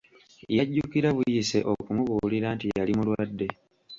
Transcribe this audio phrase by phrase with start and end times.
[0.57, 3.47] Yajjukira buyise okumubuulira nti yali mulwadde.